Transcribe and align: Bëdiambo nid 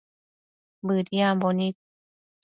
Bëdiambo 0.85 1.47
nid 1.57 1.75